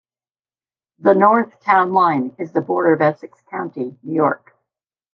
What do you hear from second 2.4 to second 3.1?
the border of